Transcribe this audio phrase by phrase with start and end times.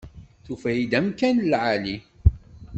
[0.45, 1.97] Tufa-yi-d amkan n lεali.